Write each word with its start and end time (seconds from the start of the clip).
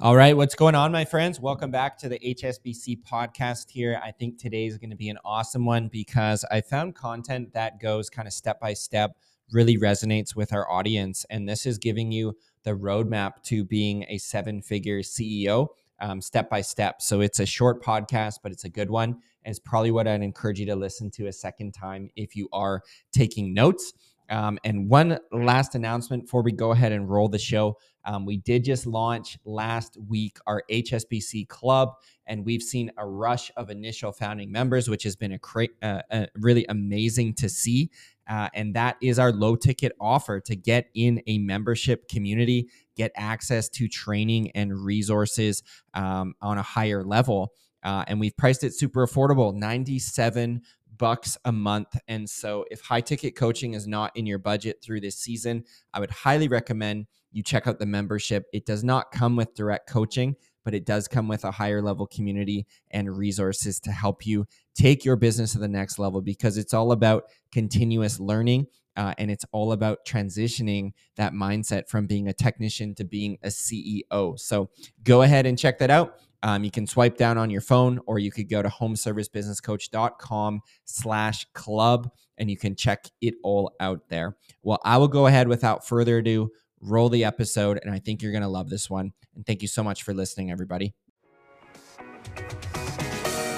All 0.00 0.14
right, 0.14 0.36
what's 0.36 0.54
going 0.54 0.76
on, 0.76 0.92
my 0.92 1.04
friends? 1.04 1.40
Welcome 1.40 1.72
back 1.72 1.98
to 1.98 2.08
the 2.08 2.20
HSBC 2.20 3.02
podcast 3.02 3.68
here. 3.68 4.00
I 4.00 4.12
think 4.12 4.38
today 4.38 4.66
is 4.66 4.78
going 4.78 4.90
to 4.90 4.96
be 4.96 5.08
an 5.08 5.18
awesome 5.24 5.64
one 5.64 5.88
because 5.88 6.44
I 6.52 6.60
found 6.60 6.94
content 6.94 7.52
that 7.54 7.80
goes 7.80 8.08
kind 8.08 8.28
of 8.28 8.32
step 8.32 8.60
by 8.60 8.74
step, 8.74 9.16
really 9.50 9.76
resonates 9.76 10.36
with 10.36 10.52
our 10.52 10.70
audience. 10.70 11.26
And 11.30 11.48
this 11.48 11.66
is 11.66 11.78
giving 11.78 12.12
you 12.12 12.36
the 12.62 12.76
roadmap 12.76 13.42
to 13.46 13.64
being 13.64 14.04
a 14.08 14.18
seven 14.18 14.62
figure 14.62 15.00
CEO 15.00 15.66
um, 15.98 16.20
step 16.20 16.48
by 16.48 16.60
step. 16.60 17.02
So 17.02 17.20
it's 17.20 17.40
a 17.40 17.46
short 17.46 17.82
podcast, 17.82 18.34
but 18.40 18.52
it's 18.52 18.62
a 18.62 18.68
good 18.68 18.90
one. 18.90 19.10
And 19.44 19.50
it's 19.50 19.58
probably 19.58 19.90
what 19.90 20.06
I'd 20.06 20.22
encourage 20.22 20.60
you 20.60 20.66
to 20.66 20.76
listen 20.76 21.10
to 21.12 21.26
a 21.26 21.32
second 21.32 21.72
time 21.72 22.08
if 22.14 22.36
you 22.36 22.48
are 22.52 22.82
taking 23.10 23.52
notes. 23.52 23.92
Um, 24.30 24.58
and 24.64 24.88
one 24.88 25.18
last 25.32 25.74
announcement 25.74 26.24
before 26.24 26.42
we 26.42 26.52
go 26.52 26.72
ahead 26.72 26.92
and 26.92 27.08
roll 27.08 27.28
the 27.28 27.38
show. 27.38 27.78
Um, 28.04 28.24
we 28.24 28.38
did 28.38 28.64
just 28.64 28.86
launch 28.86 29.38
last 29.44 29.98
week 30.08 30.38
our 30.46 30.62
HSBC 30.70 31.48
club, 31.48 31.90
and 32.26 32.44
we've 32.44 32.62
seen 32.62 32.90
a 32.96 33.06
rush 33.06 33.50
of 33.56 33.70
initial 33.70 34.12
founding 34.12 34.50
members, 34.50 34.88
which 34.88 35.02
has 35.02 35.16
been 35.16 35.32
a, 35.32 35.38
cra- 35.38 35.68
uh, 35.82 36.02
uh, 36.10 36.26
really 36.34 36.64
amazing 36.68 37.34
to 37.34 37.48
see. 37.48 37.90
Uh, 38.28 38.48
and 38.54 38.74
that 38.74 38.96
is 39.02 39.18
our 39.18 39.32
low 39.32 39.56
ticket 39.56 39.92
offer 40.00 40.40
to 40.40 40.54
get 40.54 40.88
in 40.94 41.22
a 41.26 41.38
membership 41.38 42.08
community, 42.08 42.68
get 42.96 43.10
access 43.16 43.68
to 43.70 43.88
training 43.88 44.50
and 44.52 44.84
resources 44.84 45.62
um, 45.94 46.34
on 46.42 46.58
a 46.58 46.62
higher 46.62 47.02
level. 47.02 47.52
Uh, 47.82 48.04
and 48.08 48.20
we've 48.20 48.36
priced 48.36 48.64
it 48.64 48.74
super 48.74 49.06
affordable 49.06 49.54
97 49.54 50.60
bucks 50.98 51.38
a 51.44 51.52
month. 51.52 51.96
And 52.08 52.28
so 52.28 52.64
if 52.70 52.80
high 52.80 53.00
ticket 53.00 53.36
coaching 53.36 53.74
is 53.74 53.86
not 53.86 54.16
in 54.16 54.26
your 54.26 54.38
budget 54.38 54.82
through 54.82 55.00
this 55.00 55.16
season, 55.16 55.64
I 55.94 56.00
would 56.00 56.10
highly 56.10 56.48
recommend 56.48 57.06
you 57.32 57.42
check 57.42 57.66
out 57.66 57.78
the 57.78 57.86
membership. 57.86 58.46
It 58.52 58.66
does 58.66 58.82
not 58.84 59.12
come 59.12 59.36
with 59.36 59.54
direct 59.54 59.88
coaching, 59.88 60.36
but 60.64 60.74
it 60.74 60.84
does 60.84 61.08
come 61.08 61.28
with 61.28 61.44
a 61.44 61.50
higher 61.50 61.80
level 61.80 62.06
community 62.06 62.66
and 62.90 63.16
resources 63.16 63.80
to 63.80 63.90
help 63.90 64.26
you 64.26 64.46
take 64.74 65.04
your 65.04 65.16
business 65.16 65.52
to 65.52 65.58
the 65.58 65.68
next 65.68 65.98
level 65.98 66.20
because 66.20 66.58
it's 66.58 66.74
all 66.74 66.92
about 66.92 67.24
continuous 67.52 68.20
learning 68.20 68.66
uh, 68.96 69.14
and 69.16 69.30
it's 69.30 69.44
all 69.52 69.72
about 69.72 70.04
transitioning 70.04 70.92
that 71.16 71.32
mindset 71.32 71.88
from 71.88 72.06
being 72.06 72.28
a 72.28 72.32
technician 72.32 72.94
to 72.96 73.04
being 73.04 73.38
a 73.44 73.48
CEO. 73.48 74.38
So 74.38 74.70
go 75.04 75.22
ahead 75.22 75.46
and 75.46 75.56
check 75.56 75.78
that 75.78 75.90
out. 75.90 76.18
Um, 76.42 76.64
you 76.64 76.70
can 76.70 76.86
swipe 76.86 77.16
down 77.16 77.38
on 77.38 77.50
your 77.50 77.60
phone 77.60 78.00
or 78.06 78.18
you 78.18 78.30
could 78.30 78.48
go 78.48 78.62
to 78.62 78.68
homeservicebusinesscoach.com 78.68 80.60
slash 80.84 81.46
club 81.54 82.10
and 82.36 82.50
you 82.50 82.56
can 82.56 82.76
check 82.76 83.06
it 83.20 83.34
all 83.42 83.72
out 83.80 84.08
there. 84.08 84.36
Well, 84.62 84.80
I 84.84 84.96
will 84.98 85.08
go 85.08 85.26
ahead 85.26 85.48
without 85.48 85.86
further 85.86 86.18
ado, 86.18 86.50
roll 86.80 87.08
the 87.08 87.24
episode, 87.24 87.80
and 87.82 87.92
I 87.92 87.98
think 87.98 88.22
you're 88.22 88.32
going 88.32 88.42
to 88.42 88.48
love 88.48 88.70
this 88.70 88.88
one. 88.88 89.12
And 89.34 89.44
thank 89.44 89.62
you 89.62 89.68
so 89.68 89.82
much 89.82 90.02
for 90.04 90.14
listening, 90.14 90.50
everybody. 90.50 90.94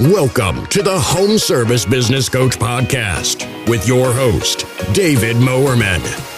Welcome 0.01 0.67
to 0.69 0.83
the 0.83 0.99
Home 0.99 1.37
Service 1.37 1.85
Business 1.85 2.31
Coach 2.31 2.59
Podcast 2.59 3.69
with 3.69 3.87
your 3.87 4.15
host, 4.15 4.65
David 4.95 5.37
Moerman. 5.37 6.30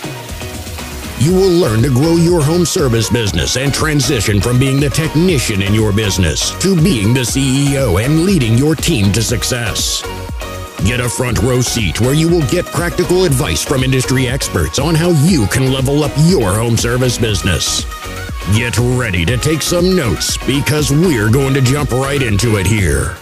You 1.22 1.32
will 1.32 1.52
learn 1.52 1.82
to 1.82 1.88
grow 1.88 2.16
your 2.16 2.42
home 2.42 2.66
service 2.66 3.08
business 3.08 3.56
and 3.56 3.72
transition 3.72 4.40
from 4.40 4.58
being 4.58 4.80
the 4.80 4.90
technician 4.90 5.62
in 5.62 5.72
your 5.72 5.92
business 5.92 6.50
to 6.58 6.74
being 6.74 7.14
the 7.14 7.20
CEO 7.20 8.04
and 8.04 8.24
leading 8.24 8.58
your 8.58 8.74
team 8.74 9.12
to 9.12 9.22
success. 9.22 10.02
Get 10.84 10.98
a 10.98 11.08
front 11.08 11.40
row 11.40 11.60
seat 11.60 12.00
where 12.00 12.12
you 12.12 12.28
will 12.28 12.44
get 12.48 12.66
practical 12.66 13.24
advice 13.24 13.62
from 13.62 13.84
industry 13.84 14.26
experts 14.26 14.80
on 14.80 14.96
how 14.96 15.10
you 15.24 15.46
can 15.46 15.72
level 15.72 16.02
up 16.02 16.10
your 16.24 16.54
home 16.54 16.76
service 16.76 17.18
business. 17.18 17.84
Get 18.56 18.76
ready 18.78 19.24
to 19.24 19.36
take 19.36 19.62
some 19.62 19.94
notes 19.94 20.36
because 20.44 20.90
we're 20.90 21.30
going 21.30 21.54
to 21.54 21.60
jump 21.60 21.92
right 21.92 22.20
into 22.20 22.56
it 22.56 22.66
here. 22.66 23.16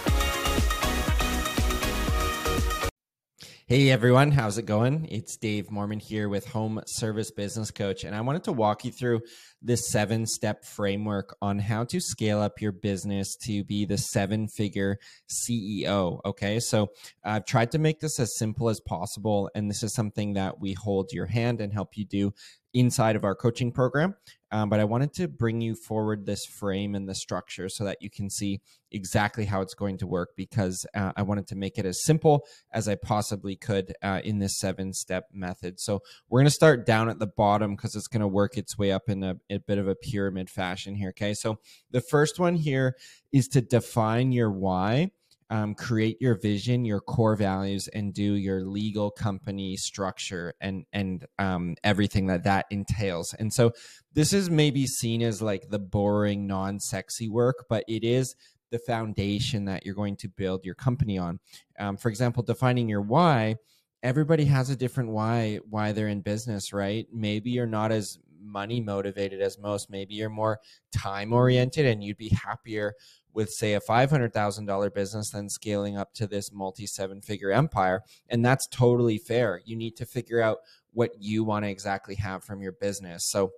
Hey 3.71 3.89
everyone, 3.89 4.31
how's 4.31 4.57
it 4.57 4.65
going? 4.65 5.07
It's 5.09 5.37
Dave 5.37 5.67
Moerman 5.69 6.01
here 6.01 6.27
with 6.27 6.45
Home 6.47 6.81
Service 6.87 7.31
Business 7.31 7.71
Coach, 7.71 8.03
and 8.03 8.13
I 8.13 8.19
wanted 8.19 8.43
to 8.43 8.51
walk 8.51 8.83
you 8.83 8.91
through 8.91 9.21
this 9.61 9.89
seven 9.89 10.25
step 10.25 10.65
framework 10.65 11.35
on 11.41 11.59
how 11.59 11.83
to 11.85 11.99
scale 11.99 12.39
up 12.41 12.61
your 12.61 12.71
business 12.71 13.35
to 13.35 13.63
be 13.63 13.85
the 13.85 13.97
seven 13.97 14.47
figure 14.47 14.97
CEO. 15.29 16.19
Okay, 16.25 16.59
so 16.59 16.91
I've 17.23 17.45
tried 17.45 17.71
to 17.71 17.79
make 17.79 17.99
this 17.99 18.19
as 18.19 18.37
simple 18.37 18.69
as 18.69 18.79
possible, 18.79 19.49
and 19.55 19.69
this 19.69 19.83
is 19.83 19.93
something 19.93 20.33
that 20.33 20.59
we 20.59 20.73
hold 20.73 21.11
your 21.11 21.27
hand 21.27 21.61
and 21.61 21.73
help 21.73 21.95
you 21.95 22.05
do 22.05 22.33
inside 22.73 23.15
of 23.15 23.23
our 23.23 23.35
coaching 23.35 23.71
program. 23.71 24.15
Um, 24.53 24.69
but 24.69 24.81
I 24.81 24.83
wanted 24.83 25.13
to 25.13 25.29
bring 25.29 25.61
you 25.61 25.75
forward 25.75 26.25
this 26.25 26.45
frame 26.45 26.93
and 26.93 27.07
the 27.07 27.15
structure 27.15 27.69
so 27.69 27.85
that 27.85 28.01
you 28.01 28.09
can 28.09 28.29
see 28.29 28.59
exactly 28.91 29.45
how 29.45 29.61
it's 29.61 29.73
going 29.73 29.97
to 29.99 30.07
work 30.07 30.31
because 30.35 30.85
uh, 30.93 31.13
I 31.15 31.21
wanted 31.21 31.47
to 31.47 31.55
make 31.55 31.77
it 31.77 31.85
as 31.85 32.03
simple 32.03 32.45
as 32.73 32.89
I 32.89 32.95
possibly 32.95 33.55
could 33.55 33.93
uh, 34.03 34.19
in 34.23 34.39
this 34.39 34.59
seven 34.59 34.93
step 34.93 35.27
method. 35.31 35.79
So 35.79 36.01
we're 36.29 36.41
going 36.41 36.47
to 36.47 36.51
start 36.51 36.85
down 36.85 37.07
at 37.07 37.19
the 37.19 37.27
bottom 37.27 37.75
because 37.75 37.95
it's 37.95 38.07
going 38.07 38.21
to 38.21 38.27
work 38.27 38.57
its 38.57 38.77
way 38.77 38.91
up 38.91 39.07
in 39.07 39.23
a, 39.23 39.37
a 39.51 39.59
bit 39.59 39.77
of 39.77 39.87
a 39.87 39.95
pyramid 39.95 40.49
fashion 40.49 40.95
here. 40.95 41.09
Okay. 41.09 41.33
So 41.33 41.59
the 41.91 42.01
first 42.01 42.39
one 42.39 42.55
here 42.55 42.95
is 43.31 43.47
to 43.49 43.61
define 43.61 44.31
your 44.31 44.51
why 44.51 45.11
um, 45.51 45.75
create 45.75 46.21
your 46.21 46.35
vision, 46.35 46.85
your 46.85 47.01
core 47.01 47.35
values, 47.35 47.89
and 47.89 48.13
do 48.13 48.35
your 48.35 48.63
legal 48.63 49.11
company 49.11 49.75
structure 49.75 50.53
and 50.61 50.85
and 50.93 51.25
um, 51.39 51.75
everything 51.83 52.27
that 52.27 52.45
that 52.45 52.67
entails. 52.71 53.33
And 53.33 53.53
so 53.53 53.73
this 54.13 54.31
is 54.31 54.49
maybe 54.49 54.87
seen 54.87 55.21
as 55.21 55.41
like 55.41 55.69
the 55.69 55.77
boring, 55.77 56.47
non-sexy 56.47 57.27
work, 57.27 57.65
but 57.67 57.83
it 57.89 58.05
is 58.05 58.33
the 58.71 58.79
foundation 58.79 59.65
that 59.65 59.85
you're 59.85 59.93
going 59.93 60.15
to 60.15 60.29
build 60.29 60.63
your 60.63 60.75
company 60.75 61.17
on. 61.17 61.39
Um, 61.77 61.97
for 61.97 62.07
example, 62.07 62.41
defining 62.43 62.87
your 62.87 63.01
why. 63.01 63.57
Everybody 64.03 64.45
has 64.45 64.69
a 64.69 64.75
different 64.75 65.11
why 65.11 65.59
why 65.69 65.91
they're 65.91 66.07
in 66.07 66.21
business, 66.21 66.71
right? 66.71 67.05
Maybe 67.13 67.51
you're 67.51 67.67
not 67.67 67.91
as 67.91 68.17
money 68.41 68.81
motivated 68.81 69.41
as 69.41 69.59
most. 69.59 69.89
Maybe 69.89 70.15
you're 70.15 70.29
more 70.29 70.59
time 70.91 71.33
oriented 71.33 71.85
and 71.85 72.03
you'd 72.03 72.17
be 72.17 72.29
happier 72.29 72.93
with 73.33 73.49
say 73.49 73.73
a 73.73 73.79
$500,000 73.79 74.93
business 74.93 75.29
than 75.29 75.49
scaling 75.49 75.97
up 75.97 76.13
to 76.15 76.27
this 76.27 76.51
multi 76.51 76.85
seven 76.85 77.21
figure 77.21 77.51
empire. 77.51 78.01
And 78.29 78.43
that's 78.43 78.67
totally 78.67 79.17
fair. 79.17 79.61
You 79.65 79.75
need 79.75 79.95
to 79.97 80.05
figure 80.05 80.41
out 80.41 80.57
what 80.93 81.11
you 81.19 81.43
want 81.43 81.65
to 81.65 81.69
exactly 81.69 82.15
have 82.15 82.43
from 82.43 82.61
your 82.61 82.73
business. 82.73 83.29
So 83.29 83.51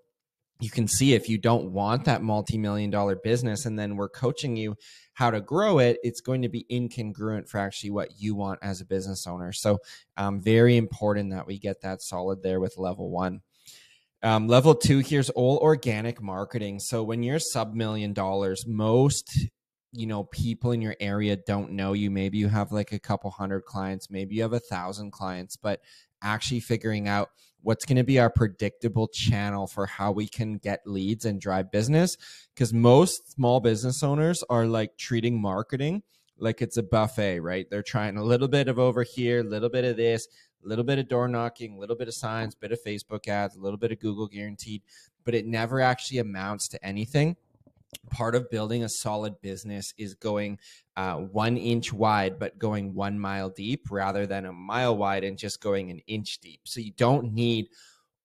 you 0.59 0.69
can 0.69 0.88
see 0.88 1.13
if 1.13 1.27
you 1.27 1.38
don't 1.38 1.71
want 1.71 2.05
that 2.05 2.21
multi-million 2.21 2.89
dollar 2.89 3.15
business 3.15 3.65
and 3.65 3.77
then 3.77 3.97
we're 3.97 4.09
coaching 4.09 4.55
you 4.55 4.75
how 5.13 5.29
to 5.29 5.41
grow 5.41 5.79
it 5.79 5.97
it's 6.03 6.21
going 6.21 6.41
to 6.41 6.50
be 6.50 6.65
incongruent 6.71 7.50
for 7.50 7.57
actually 7.57 7.89
what 7.89 8.09
you 8.17 8.35
want 8.35 8.59
as 8.61 8.79
a 8.79 8.85
business 8.85 9.27
owner. 9.27 9.51
So 9.51 9.79
um, 10.15 10.41
very 10.41 10.77
important 10.77 11.31
that 11.31 11.47
we 11.47 11.59
get 11.59 11.81
that 11.81 12.01
solid 12.01 12.44
there 12.44 12.59
with 12.59 12.77
level 12.77 13.09
one 13.09 13.41
um, 14.23 14.47
level 14.47 14.73
two 14.73 15.00
here's 15.00 15.29
all 15.29 15.57
organic 15.57 16.22
marketing. 16.22 16.79
So 16.79 17.03
when 17.03 17.23
you're 17.23 17.39
sub 17.39 17.75
million 17.75 18.13
dollars 18.13 18.66
most 18.66 19.47
you 19.95 20.07
know 20.07 20.23
people 20.23 20.72
in 20.72 20.81
your 20.81 20.95
area 21.00 21.35
don't 21.35 21.72
know 21.73 21.94
you. 21.94 22.09
Maybe 22.09 22.38
you 22.39 22.47
have 22.47 22.72
like 22.72 22.91
a 22.91 23.00
couple 23.00 23.29
hundred 23.29 23.66
clients 23.66 24.09
maybe 24.09 24.35
you 24.35 24.41
have 24.41 24.53
a 24.53 24.59
thousand 24.59 25.12
clients 25.12 25.56
but 25.56 25.81
actually 26.23 26.62
figuring 26.62 27.07
out 27.07 27.29
what's 27.62 27.85
going 27.85 27.97
to 27.97 28.03
be 28.03 28.19
our 28.19 28.29
predictable 28.29 29.07
channel 29.07 29.67
for 29.67 29.85
how 29.85 30.12
we 30.12 30.28
can 30.28 30.57
get 30.57 30.81
leads 30.85 31.25
and 31.25 31.39
drive 31.39 31.72
business. 31.72 32.17
Because 32.53 32.73
most 32.73 33.31
small 33.33 33.59
business 33.59 34.03
owners 34.03 34.44
are 34.50 34.66
like 34.66 34.97
treating 34.97 35.41
marketing 35.41 36.03
like 36.38 36.62
it's 36.62 36.78
a 36.78 36.83
buffet 36.83 37.39
right? 37.39 37.67
They're 37.69 37.83
trying 37.83 38.17
a 38.17 38.23
little 38.23 38.47
bit 38.47 38.67
of 38.67 38.79
over 38.79 39.03
here 39.03 39.41
a 39.41 39.44
little 39.44 39.69
bit 39.69 39.85
of 39.85 39.97
this 39.97 40.28
a 40.63 40.68
little 40.68 40.84
bit 40.84 41.00
of 41.00 41.07
door 41.07 41.28
knocking 41.28 41.75
a 41.75 41.79
little 41.79 41.96
bit 41.96 42.07
of 42.07 42.13
signs 42.13 42.56
bit 42.56 42.72
of 42.72 42.84
facebook 42.84 43.28
ads 43.28 43.56
a 43.56 43.59
little 43.59 43.78
bit 43.78 43.91
of 43.91 44.00
google 44.00 44.28
guaranteed 44.28 44.81
but 45.24 45.35
it 45.35 45.46
never 45.46 45.81
actually 45.81 46.19
amounts 46.19 46.68
to 46.69 46.85
anything. 46.85 47.35
Part 48.09 48.35
of 48.35 48.50
building 48.50 48.83
a 48.83 48.89
solid 48.89 49.39
business 49.42 49.94
is 49.98 50.15
going 50.15 50.57
uh, 50.98 51.18
one 51.18 51.57
inch 51.57 51.94
wide 51.94 52.39
but 52.39 52.57
going 52.57 52.94
one 52.94 53.19
mile 53.19 53.50
deep 53.50 53.88
rather 53.92 54.25
than 54.25 54.45
a 54.45 54.54
mile 54.54 54.98
wide 54.98 55.24
and 55.24 55.38
just 55.38 55.62
going 55.62 55.92
an 55.92 56.00
inch 56.07 56.39
deep. 56.39 56.62
So 56.63 56.80
you 56.80 56.92
don't 56.98 57.33
need 57.33 57.68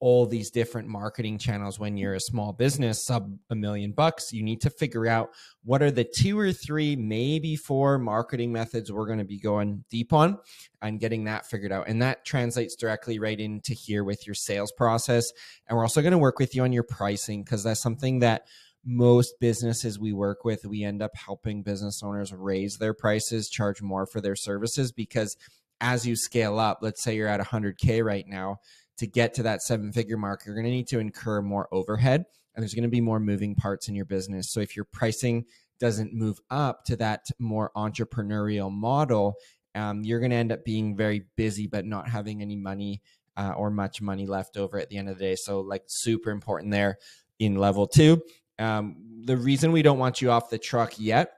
all 0.00 0.26
these 0.26 0.50
different 0.50 0.88
marketing 0.88 1.38
channels 1.38 1.78
when 1.78 1.96
you're 1.96 2.14
a 2.14 2.20
small 2.20 2.52
business 2.52 3.04
sub 3.04 3.36
a 3.50 3.54
million 3.54 3.92
bucks 3.92 4.32
you 4.32 4.42
need 4.42 4.60
to 4.60 4.70
figure 4.70 5.06
out 5.06 5.30
what 5.64 5.82
are 5.82 5.90
the 5.90 6.04
two 6.04 6.38
or 6.38 6.52
three 6.52 6.94
maybe 6.96 7.56
four 7.56 7.98
marketing 7.98 8.52
methods 8.52 8.92
we're 8.92 9.06
going 9.06 9.18
to 9.18 9.24
be 9.24 9.38
going 9.38 9.84
deep 9.90 10.12
on 10.12 10.38
and 10.82 11.00
getting 11.00 11.24
that 11.24 11.46
figured 11.46 11.72
out. 11.72 11.88
And 11.88 12.02
that 12.02 12.24
translates 12.24 12.76
directly 12.76 13.18
right 13.18 13.38
into 13.38 13.74
here 13.74 14.04
with 14.04 14.26
your 14.26 14.34
sales 14.34 14.72
process. 14.72 15.32
And 15.66 15.76
we're 15.76 15.84
also 15.84 16.02
going 16.02 16.12
to 16.12 16.18
work 16.18 16.38
with 16.38 16.54
you 16.54 16.62
on 16.62 16.72
your 16.72 16.84
pricing 16.84 17.42
because 17.42 17.64
that's 17.64 17.80
something 17.80 18.20
that 18.20 18.46
most 18.84 19.34
businesses 19.40 19.98
we 19.98 20.12
work 20.12 20.44
with, 20.44 20.64
we 20.64 20.84
end 20.84 21.02
up 21.02 21.14
helping 21.14 21.62
business 21.62 22.02
owners 22.02 22.32
raise 22.32 22.78
their 22.78 22.94
prices, 22.94 23.50
charge 23.50 23.82
more 23.82 24.06
for 24.06 24.20
their 24.20 24.36
services 24.36 24.92
because 24.92 25.36
as 25.80 26.06
you 26.06 26.16
scale 26.16 26.58
up, 26.58 26.78
let's 26.80 27.02
say 27.02 27.14
you're 27.14 27.28
at 27.28 27.40
100K 27.40 28.04
right 28.04 28.26
now, 28.26 28.58
to 28.98 29.06
get 29.06 29.34
to 29.34 29.42
that 29.44 29.62
seven 29.62 29.92
figure 29.92 30.16
mark, 30.16 30.44
you're 30.44 30.54
going 30.54 30.64
to 30.64 30.70
need 30.70 30.88
to 30.88 30.98
incur 30.98 31.40
more 31.42 31.68
overhead. 31.72 32.24
and 32.54 32.62
there's 32.62 32.74
going 32.74 32.82
to 32.82 32.88
be 32.88 33.00
more 33.00 33.20
moving 33.20 33.54
parts 33.54 33.88
in 33.88 33.94
your 33.94 34.04
business. 34.04 34.50
So 34.50 34.60
if 34.60 34.74
your 34.74 34.84
pricing 34.84 35.44
doesn't 35.78 36.12
move 36.12 36.40
up 36.50 36.84
to 36.86 36.96
that 36.96 37.26
more 37.38 37.70
entrepreneurial 37.76 38.70
model, 38.72 39.36
um, 39.76 40.02
you're 40.02 40.18
going 40.18 40.32
to 40.32 40.36
end 40.36 40.50
up 40.50 40.64
being 40.64 40.96
very 40.96 41.24
busy 41.36 41.68
but 41.68 41.84
not 41.84 42.08
having 42.08 42.42
any 42.42 42.56
money 42.56 43.00
uh, 43.36 43.52
or 43.56 43.70
much 43.70 44.02
money 44.02 44.26
left 44.26 44.56
over 44.56 44.78
at 44.78 44.88
the 44.88 44.96
end 44.96 45.08
of 45.08 45.16
the 45.18 45.24
day. 45.24 45.36
So, 45.36 45.60
like, 45.60 45.84
super 45.86 46.30
important 46.30 46.72
there 46.72 46.98
in 47.38 47.54
level 47.54 47.86
two. 47.86 48.20
Um, 48.58 48.96
the 49.24 49.36
reason 49.36 49.70
we 49.70 49.82
don't 49.82 49.98
want 49.98 50.20
you 50.20 50.32
off 50.32 50.50
the 50.50 50.58
truck 50.58 50.94
yet 50.98 51.34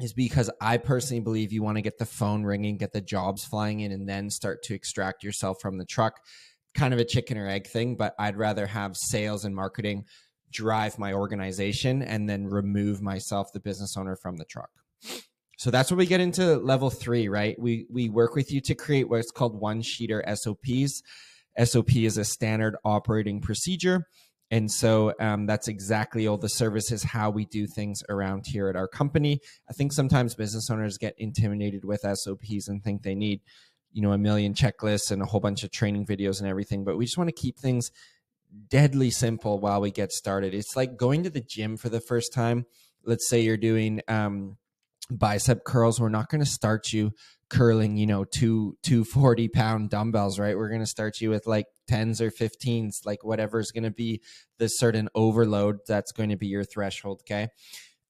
is 0.00 0.12
because 0.12 0.50
I 0.60 0.76
personally 0.76 1.20
believe 1.20 1.52
you 1.52 1.62
want 1.62 1.76
to 1.76 1.82
get 1.82 1.98
the 1.98 2.06
phone 2.06 2.44
ringing, 2.44 2.76
get 2.76 2.92
the 2.92 3.00
jobs 3.00 3.44
flying 3.44 3.80
in, 3.80 3.90
and 3.90 4.08
then 4.08 4.30
start 4.30 4.62
to 4.64 4.74
extract 4.74 5.24
yourself 5.24 5.60
from 5.60 5.78
the 5.78 5.84
truck. 5.84 6.20
Kind 6.74 6.92
of 6.92 7.00
a 7.00 7.04
chicken 7.04 7.38
or 7.38 7.48
egg 7.48 7.66
thing, 7.66 7.96
but 7.96 8.14
I'd 8.18 8.36
rather 8.36 8.66
have 8.66 8.96
sales 8.96 9.44
and 9.44 9.54
marketing 9.54 10.04
drive 10.50 10.98
my 10.98 11.12
organization 11.12 12.02
and 12.02 12.28
then 12.28 12.46
remove 12.46 13.02
myself, 13.02 13.52
the 13.52 13.60
business 13.60 13.96
owner, 13.96 14.16
from 14.16 14.36
the 14.36 14.44
truck. 14.44 14.70
So 15.58 15.70
that's 15.70 15.90
where 15.90 15.98
we 15.98 16.06
get 16.06 16.20
into 16.20 16.56
level 16.56 16.90
three, 16.90 17.28
right? 17.28 17.58
We 17.58 17.86
we 17.90 18.08
work 18.08 18.34
with 18.34 18.52
you 18.52 18.60
to 18.62 18.74
create 18.74 19.08
what's 19.08 19.30
called 19.30 19.58
one 19.58 19.82
sheeter 19.82 20.22
SOPs. 20.36 21.02
SOP 21.62 21.96
is 21.96 22.18
a 22.18 22.24
standard 22.24 22.76
operating 22.84 23.40
procedure. 23.40 24.06
And 24.50 24.70
so 24.70 25.14
um, 25.20 25.46
that's 25.46 25.68
exactly 25.68 26.26
all 26.26 26.36
the 26.36 26.48
services, 26.48 27.02
how 27.02 27.30
we 27.30 27.44
do 27.46 27.66
things 27.66 28.02
around 28.08 28.46
here 28.46 28.68
at 28.68 28.76
our 28.76 28.86
company. 28.86 29.40
I 29.68 29.72
think 29.72 29.92
sometimes 29.92 30.34
business 30.34 30.70
owners 30.70 30.98
get 30.98 31.14
intimidated 31.18 31.84
with 31.84 32.02
SOPs 32.02 32.68
and 32.68 32.82
think 32.82 33.02
they 33.02 33.14
need, 33.14 33.40
you 33.94 34.02
know, 34.02 34.12
a 34.12 34.18
million 34.18 34.52
checklists 34.52 35.10
and 35.10 35.22
a 35.22 35.24
whole 35.24 35.40
bunch 35.40 35.62
of 35.62 35.70
training 35.70 36.04
videos 36.04 36.40
and 36.40 36.48
everything. 36.48 36.84
But 36.84 36.98
we 36.98 37.06
just 37.06 37.16
want 37.16 37.28
to 37.28 37.32
keep 37.32 37.58
things 37.58 37.90
deadly 38.68 39.10
simple 39.10 39.60
while 39.60 39.80
we 39.80 39.90
get 39.90 40.12
started. 40.12 40.52
It's 40.52 40.76
like 40.76 40.96
going 40.96 41.22
to 41.22 41.30
the 41.30 41.40
gym 41.40 41.76
for 41.76 41.88
the 41.88 42.00
first 42.00 42.32
time. 42.34 42.66
Let's 43.04 43.28
say 43.28 43.40
you're 43.40 43.56
doing 43.56 44.00
um, 44.08 44.56
bicep 45.10 45.64
curls. 45.64 46.00
We're 46.00 46.08
not 46.08 46.28
going 46.28 46.42
to 46.42 46.50
start 46.50 46.92
you 46.92 47.12
curling, 47.48 47.96
you 47.96 48.06
know, 48.06 48.24
two 48.24 48.76
two 48.82 49.04
forty 49.04 49.48
pound 49.48 49.90
dumbbells, 49.90 50.40
right? 50.40 50.56
We're 50.56 50.68
going 50.68 50.80
to 50.80 50.86
start 50.86 51.20
you 51.20 51.30
with 51.30 51.46
like 51.46 51.66
tens 51.86 52.20
or 52.20 52.32
15s, 52.32 53.04
like 53.04 53.22
whatever 53.22 53.60
is 53.60 53.70
going 53.70 53.84
to 53.84 53.92
be 53.92 54.22
the 54.58 54.66
certain 54.66 55.08
overload 55.14 55.78
that's 55.86 56.10
going 56.10 56.30
to 56.30 56.36
be 56.36 56.48
your 56.48 56.64
threshold. 56.64 57.20
Okay. 57.22 57.48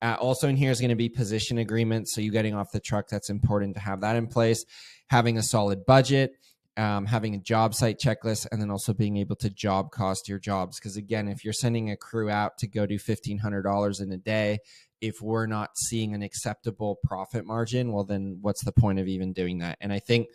Uh, 0.02 0.16
also 0.20 0.48
in 0.48 0.56
here 0.56 0.70
is 0.70 0.80
going 0.80 0.90
to 0.90 0.96
be 0.96 1.08
position 1.08 1.58
agreements. 1.58 2.14
So 2.14 2.20
you 2.20 2.30
getting 2.30 2.54
off 2.54 2.72
the 2.72 2.80
truck, 2.80 3.08
that's 3.08 3.30
important 3.30 3.74
to 3.76 3.80
have 3.80 4.02
that 4.02 4.16
in 4.16 4.26
place. 4.26 4.64
Having 5.08 5.38
a 5.38 5.42
solid 5.42 5.86
budget, 5.86 6.32
um, 6.76 7.06
having 7.06 7.34
a 7.34 7.38
job 7.38 7.74
site 7.74 7.98
checklist, 7.98 8.46
and 8.50 8.60
then 8.60 8.70
also 8.70 8.92
being 8.92 9.16
able 9.16 9.36
to 9.36 9.50
job 9.50 9.90
cost 9.90 10.28
your 10.28 10.38
jobs. 10.38 10.78
Because 10.78 10.96
again, 10.96 11.28
if 11.28 11.44
you're 11.44 11.52
sending 11.52 11.90
a 11.90 11.96
crew 11.96 12.28
out 12.28 12.58
to 12.58 12.66
go 12.66 12.84
do 12.86 12.98
fifteen 12.98 13.38
hundred 13.38 13.62
dollars 13.62 14.00
in 14.00 14.10
a 14.12 14.16
day, 14.16 14.58
if 15.00 15.20
we're 15.22 15.46
not 15.46 15.70
seeing 15.76 16.14
an 16.14 16.22
acceptable 16.22 16.98
profit 17.04 17.46
margin, 17.46 17.92
well, 17.92 18.04
then 18.04 18.38
what's 18.40 18.64
the 18.64 18.72
point 18.72 18.98
of 18.98 19.06
even 19.06 19.32
doing 19.32 19.58
that? 19.58 19.78
And 19.80 19.92
I 19.92 20.00
think 20.00 20.28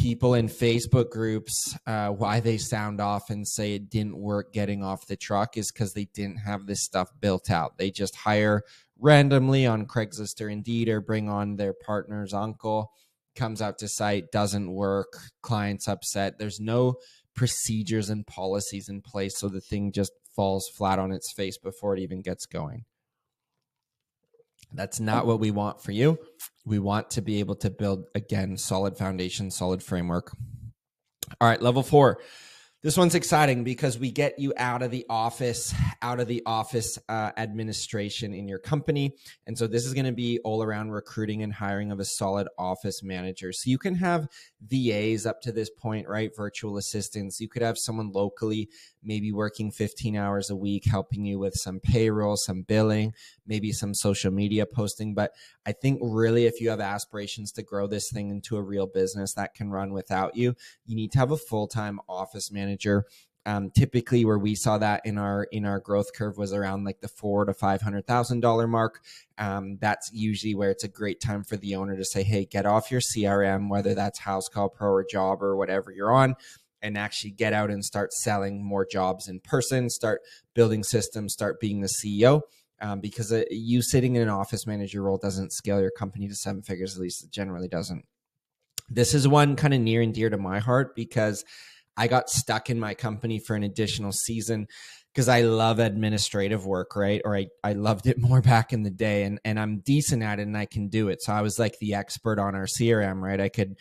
people 0.00 0.32
in 0.32 0.48
Facebook 0.48 1.10
groups, 1.10 1.76
uh, 1.86 2.08
why 2.08 2.40
they 2.40 2.56
sound 2.56 3.02
off 3.02 3.28
and 3.28 3.46
say 3.46 3.74
it 3.74 3.90
didn't 3.90 4.16
work 4.16 4.50
getting 4.50 4.82
off 4.82 5.06
the 5.06 5.16
truck 5.16 5.58
is 5.58 5.70
because 5.70 5.92
they 5.92 6.06
didn't 6.14 6.38
have 6.38 6.64
this 6.64 6.82
stuff 6.82 7.10
built 7.20 7.50
out. 7.50 7.76
They 7.76 7.90
just 7.90 8.16
hire 8.16 8.62
randomly 8.98 9.66
on 9.66 9.86
Craigslist 9.86 10.40
or 10.40 10.48
Indeed 10.48 10.88
or 10.88 11.02
bring 11.02 11.28
on 11.28 11.56
their 11.56 11.74
partner's 11.74 12.32
uncle, 12.32 12.92
comes 13.36 13.60
out 13.60 13.76
to 13.78 13.88
site, 13.88 14.32
doesn't 14.32 14.72
work, 14.72 15.18
client's 15.42 15.86
upset. 15.86 16.38
There's 16.38 16.60
no 16.60 16.94
procedures 17.36 18.08
and 18.08 18.26
policies 18.26 18.88
in 18.88 19.02
place. 19.02 19.38
So 19.38 19.48
the 19.48 19.60
thing 19.60 19.92
just 19.92 20.12
falls 20.34 20.66
flat 20.78 20.98
on 20.98 21.12
its 21.12 21.30
face 21.30 21.58
before 21.58 21.94
it 21.94 22.00
even 22.00 22.22
gets 22.22 22.46
going. 22.46 22.84
That's 24.72 25.00
not 25.00 25.26
what 25.26 25.40
we 25.40 25.50
want 25.50 25.82
for 25.82 25.92
you. 25.92 26.18
We 26.64 26.78
want 26.78 27.10
to 27.10 27.22
be 27.22 27.40
able 27.40 27.56
to 27.56 27.70
build, 27.70 28.04
again, 28.14 28.56
solid 28.56 28.96
foundation, 28.96 29.50
solid 29.50 29.82
framework. 29.82 30.32
All 31.40 31.48
right, 31.48 31.60
level 31.60 31.82
four 31.82 32.20
this 32.82 32.96
one's 32.96 33.14
exciting 33.14 33.62
because 33.62 33.98
we 33.98 34.10
get 34.10 34.38
you 34.38 34.54
out 34.56 34.82
of 34.82 34.90
the 34.90 35.04
office, 35.10 35.74
out 36.00 36.18
of 36.18 36.28
the 36.28 36.42
office 36.46 36.98
uh, 37.10 37.30
administration 37.36 38.32
in 38.32 38.48
your 38.48 38.58
company. 38.58 39.12
And 39.46 39.58
so 39.58 39.66
this 39.66 39.84
is 39.84 39.92
going 39.92 40.06
to 40.06 40.12
be 40.12 40.38
all 40.44 40.62
around 40.62 40.90
recruiting 40.90 41.42
and 41.42 41.52
hiring 41.52 41.92
of 41.92 42.00
a 42.00 42.06
solid 42.06 42.48
office 42.58 43.02
manager. 43.02 43.52
So 43.52 43.68
you 43.68 43.76
can 43.76 43.96
have 43.96 44.28
VAs 44.66 45.26
up 45.26 45.42
to 45.42 45.52
this 45.52 45.68
point, 45.68 46.08
right? 46.08 46.30
Virtual 46.34 46.78
assistants. 46.78 47.38
You 47.38 47.50
could 47.50 47.60
have 47.60 47.76
someone 47.76 48.12
locally, 48.12 48.70
maybe 49.02 49.30
working 49.30 49.70
15 49.70 50.16
hours 50.16 50.48
a 50.48 50.56
week, 50.56 50.84
helping 50.86 51.26
you 51.26 51.38
with 51.38 51.54
some 51.56 51.80
payroll, 51.80 52.38
some 52.38 52.62
billing, 52.62 53.12
maybe 53.46 53.72
some 53.72 53.92
social 53.92 54.30
media 54.30 54.64
posting. 54.64 55.12
But 55.12 55.32
I 55.66 55.72
think 55.72 56.00
really, 56.02 56.46
if 56.46 56.62
you 56.62 56.70
have 56.70 56.80
aspirations 56.80 57.52
to 57.52 57.62
grow 57.62 57.86
this 57.86 58.10
thing 58.10 58.30
into 58.30 58.56
a 58.56 58.62
real 58.62 58.86
business 58.86 59.34
that 59.34 59.52
can 59.52 59.68
run 59.68 59.92
without 59.92 60.34
you, 60.34 60.54
you 60.86 60.96
need 60.96 61.12
to 61.12 61.18
have 61.18 61.30
a 61.30 61.36
full 61.36 61.68
time 61.68 62.00
office 62.08 62.50
manager 62.50 62.69
manager. 62.70 63.06
Um, 63.46 63.70
typically, 63.70 64.26
where 64.26 64.38
we 64.38 64.54
saw 64.54 64.76
that 64.78 65.00
in 65.06 65.16
our 65.16 65.44
in 65.44 65.64
our 65.64 65.80
growth 65.80 66.12
curve 66.14 66.36
was 66.36 66.52
around 66.52 66.84
like 66.84 67.00
the 67.00 67.08
four 67.08 67.46
to 67.46 67.54
five 67.54 67.80
hundred 67.80 68.06
thousand 68.06 68.40
dollar 68.40 68.66
mark. 68.66 69.00
Um, 69.38 69.78
that's 69.80 70.10
usually 70.12 70.54
where 70.54 70.70
it's 70.70 70.84
a 70.84 70.88
great 70.88 71.20
time 71.20 71.42
for 71.44 71.56
the 71.56 71.74
owner 71.74 71.96
to 71.96 72.04
say, 72.04 72.22
"Hey, 72.22 72.44
get 72.44 72.66
off 72.66 72.90
your 72.90 73.00
CRM, 73.00 73.70
whether 73.70 73.94
that's 73.94 74.20
Housecall 74.20 74.74
Pro 74.74 74.90
or 74.90 75.06
Jobber 75.10 75.56
whatever 75.56 75.90
you're 75.90 76.12
on." 76.12 76.36
and 76.82 76.96
actually 76.96 77.30
get 77.30 77.52
out 77.52 77.70
and 77.70 77.84
start 77.84 78.10
selling 78.10 78.64
more 78.64 78.86
jobs 78.90 79.28
in 79.28 79.38
person, 79.38 79.90
start 79.90 80.22
building 80.54 80.82
systems, 80.82 81.30
start 81.30 81.60
being 81.60 81.82
the 81.82 81.90
CEO. 82.02 82.40
Um, 82.80 83.00
because 83.00 83.30
uh, 83.30 83.42
you 83.50 83.82
sitting 83.82 84.16
in 84.16 84.22
an 84.22 84.30
office 84.30 84.66
manager 84.66 85.02
role 85.02 85.18
doesn't 85.18 85.52
scale 85.52 85.82
your 85.82 85.90
company 85.90 86.26
to 86.28 86.34
seven 86.34 86.62
figures, 86.62 86.94
at 86.94 87.02
least 87.02 87.22
it 87.22 87.30
generally 87.30 87.68
doesn't. 87.68 88.06
This 88.88 89.12
is 89.12 89.28
one 89.28 89.54
kind 89.54 89.74
of 89.74 89.80
near 89.80 90.00
and 90.00 90.14
dear 90.14 90.30
to 90.30 90.38
my 90.38 90.60
heart 90.60 90.96
because 90.96 91.44
I 92.00 92.06
got 92.06 92.30
stuck 92.30 92.70
in 92.70 92.80
my 92.80 92.94
company 92.94 93.38
for 93.38 93.54
an 93.54 93.62
additional 93.62 94.10
season 94.10 94.68
because 95.12 95.28
I 95.28 95.42
love 95.42 95.80
administrative 95.80 96.64
work, 96.64 96.96
right? 96.96 97.20
Or 97.26 97.36
I, 97.36 97.48
I 97.62 97.74
loved 97.74 98.06
it 98.06 98.18
more 98.28 98.40
back 98.40 98.72
in 98.72 98.84
the 98.84 98.90
day 98.90 99.24
and, 99.24 99.38
and 99.44 99.60
I'm 99.60 99.80
decent 99.80 100.22
at 100.22 100.38
it 100.38 100.46
and 100.46 100.56
I 100.56 100.64
can 100.64 100.88
do 100.88 101.08
it. 101.08 101.20
So 101.20 101.34
I 101.34 101.42
was 101.42 101.58
like 101.58 101.78
the 101.78 101.94
expert 101.94 102.38
on 102.38 102.54
our 102.54 102.64
CRM, 102.64 103.20
right? 103.20 103.38
I 103.38 103.50
could 103.50 103.76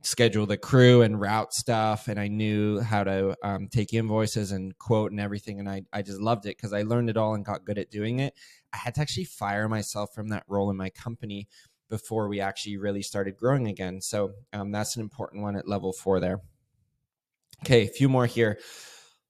schedule 0.00 0.46
the 0.46 0.56
crew 0.56 1.02
and 1.02 1.20
route 1.20 1.52
stuff 1.52 2.08
and 2.08 2.18
I 2.18 2.28
knew 2.28 2.80
how 2.80 3.04
to 3.04 3.36
um, 3.44 3.68
take 3.68 3.92
invoices 3.92 4.50
and 4.50 4.76
quote 4.78 5.10
and 5.10 5.20
everything. 5.20 5.60
And 5.60 5.68
I, 5.68 5.82
I 5.92 6.00
just 6.00 6.22
loved 6.22 6.46
it 6.46 6.56
because 6.56 6.72
I 6.72 6.82
learned 6.82 7.10
it 7.10 7.18
all 7.18 7.34
and 7.34 7.44
got 7.44 7.66
good 7.66 7.78
at 7.78 7.90
doing 7.90 8.20
it. 8.20 8.32
I 8.72 8.78
had 8.78 8.94
to 8.94 9.02
actually 9.02 9.24
fire 9.24 9.68
myself 9.68 10.14
from 10.14 10.28
that 10.28 10.44
role 10.48 10.70
in 10.70 10.76
my 10.78 10.88
company 10.88 11.48
before 11.90 12.28
we 12.28 12.40
actually 12.40 12.78
really 12.78 13.02
started 13.02 13.36
growing 13.36 13.68
again. 13.68 14.00
So 14.00 14.32
um, 14.54 14.72
that's 14.72 14.96
an 14.96 15.02
important 15.02 15.42
one 15.42 15.54
at 15.54 15.68
level 15.68 15.92
four 15.92 16.18
there. 16.18 16.40
Okay, 17.64 17.84
a 17.84 17.88
few 17.88 18.08
more 18.08 18.26
here. 18.26 18.58